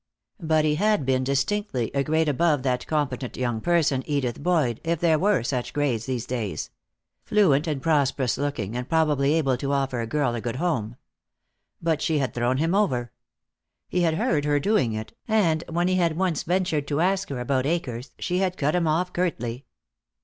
But 0.41 0.65
he 0.65 0.73
had 0.77 1.05
been 1.05 1.23
distinctly 1.23 1.91
a 1.93 2.03
grade 2.03 2.27
above 2.27 2.63
that 2.63 2.87
competent 2.87 3.37
young 3.37 3.61
person, 3.61 4.01
Edith 4.07 4.41
Boyd, 4.41 4.81
if 4.83 4.99
there 4.99 5.19
were 5.19 5.43
such 5.43 5.73
grades 5.73 6.07
these 6.07 6.25
days; 6.25 6.71
fluent 7.23 7.67
and 7.67 7.83
prosperous 7.83 8.35
looking, 8.35 8.75
and 8.75 8.89
probably 8.89 9.35
able 9.35 9.57
to 9.57 9.71
offer 9.71 10.01
a 10.01 10.07
girl 10.07 10.33
a 10.33 10.41
good 10.41 10.55
home. 10.55 10.95
But 11.83 12.01
she 12.01 12.17
had 12.17 12.33
thrown 12.33 12.57
him 12.57 12.73
over. 12.73 13.11
He 13.87 14.01
had 14.01 14.15
heard 14.15 14.43
her 14.43 14.59
doing 14.59 14.93
it, 14.93 15.15
and 15.27 15.63
when 15.69 15.87
he 15.87 15.97
had 15.97 16.17
once 16.17 16.41
ventured 16.41 16.87
to 16.87 16.99
ask 17.01 17.29
her 17.29 17.39
about 17.39 17.67
Akers 17.67 18.09
she 18.17 18.39
had 18.39 18.57
cut 18.57 18.73
him 18.73 18.87
off 18.87 19.13
curtly. 19.13 19.65